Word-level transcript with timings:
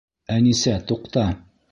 Әнисә, 0.35 0.73
туҡта! 0.93 1.27